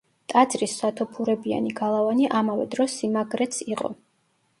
[0.31, 3.93] ტაძრის სათოფურებიანი გალავანი ამავე დროს სიმაგრეც იყო.